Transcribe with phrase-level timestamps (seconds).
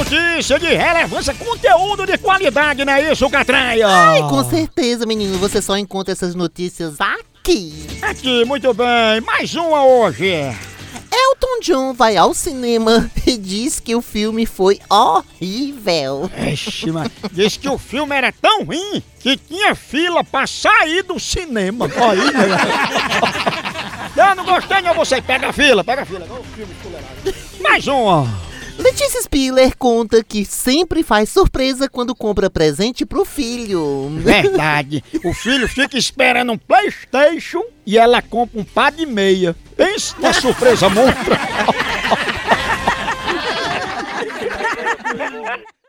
[0.00, 3.86] notícia de relevância, conteúdo de qualidade, não é isso, Catraia?
[3.86, 5.36] Ai, com certeza, menino.
[5.38, 7.86] Você só encontra essas notícias aqui.
[8.00, 9.20] Aqui, muito bem.
[9.26, 10.26] Mais uma hoje.
[11.12, 16.30] Elton John vai ao cinema e diz que o filme foi horrível.
[16.50, 21.20] Ixi, mas diz que o filme era tão ruim que tinha fila pra sair do
[21.20, 21.84] cinema.
[21.84, 24.30] Aí, né?
[24.30, 24.94] Eu não gostei, não.
[24.94, 26.26] Você pega a fila, pega a fila.
[27.60, 28.49] Mais uma.
[28.80, 34.08] Letícia Spiller conta que sempre faz surpresa quando compra presente pro filho.
[34.16, 35.04] Verdade.
[35.22, 39.54] o filho fica esperando um Playstation e ela compra um par de meia.
[39.76, 41.34] Pensa na surpresa monstro.